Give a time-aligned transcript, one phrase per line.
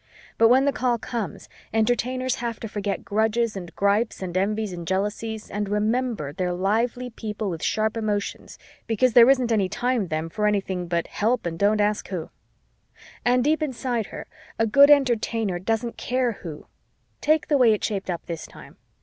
[0.39, 4.87] But when the call comes, Entertainers have to forget grudges and gripes and envies and
[4.87, 10.27] jealousies and remember, they're lively people with sharp emotions because there isn't any time then
[10.29, 12.31] for anything but help and don't ask who!
[13.23, 14.25] And, deep inside her,
[14.57, 16.65] a good Entertainer doesn't care who.
[17.21, 18.77] Take the way it shaped up this time.